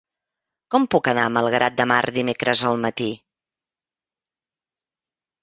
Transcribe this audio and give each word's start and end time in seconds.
Com 0.75 0.87
puc 0.95 1.09
anar 1.11 1.25
a 1.29 1.31
Malgrat 1.35 1.75
de 1.81 1.87
Mar 1.91 1.99
dimecres 2.15 2.65
al 2.71 2.81
matí? 2.87 3.11